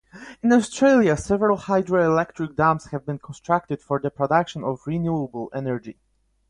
[0.41, 5.99] In Austria several hydroelectric dams have been constructed for the production of renewable energy.